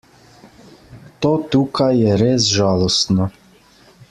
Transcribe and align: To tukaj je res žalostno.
To 1.25 1.33
tukaj 1.55 1.91
je 1.99 2.17
res 2.25 2.49
žalostno. 2.57 3.29